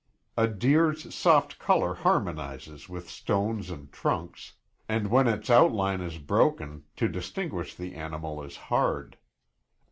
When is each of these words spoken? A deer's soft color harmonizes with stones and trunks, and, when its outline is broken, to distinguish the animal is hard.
A 0.35 0.47
deer's 0.47 1.13
soft 1.13 1.59
color 1.59 1.93
harmonizes 1.93 2.89
with 2.89 3.07
stones 3.07 3.69
and 3.69 3.91
trunks, 3.91 4.53
and, 4.89 5.11
when 5.11 5.27
its 5.27 5.47
outline 5.47 6.01
is 6.01 6.17
broken, 6.17 6.85
to 6.95 7.07
distinguish 7.07 7.75
the 7.75 7.93
animal 7.93 8.41
is 8.41 8.55
hard. 8.55 9.17